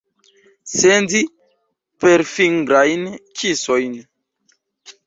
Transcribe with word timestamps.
Sendi 0.79 1.21
perfingrajn 2.03 3.05
kisojn. 3.37 3.97